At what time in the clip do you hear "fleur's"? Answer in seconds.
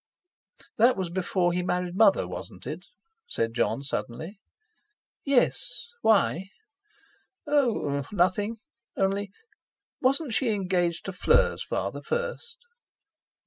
11.13-11.63